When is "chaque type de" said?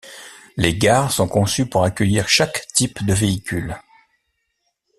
2.27-3.13